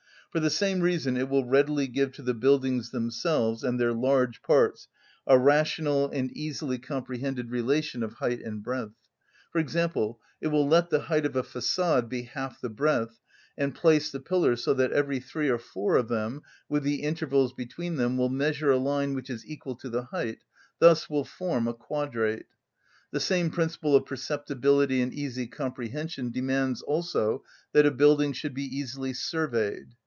[0.31, 4.41] For the same reason it will readily give to the buildings themselves and their large
[4.41, 4.87] parts
[5.27, 8.93] a rational and easily comprehended relation of height and breadth;
[9.51, 13.19] for example, it will let the height of a facade be half the breadth,
[13.57, 17.51] and place the pillars so that every three or four of them, with the intervals
[17.51, 20.43] between them, will measure a line which is equal to the height,
[20.79, 22.45] thus will form a quadrate.
[23.11, 27.43] The same principle of perceptibility and easy comprehension demands also
[27.73, 29.87] that a building should be easily surveyed.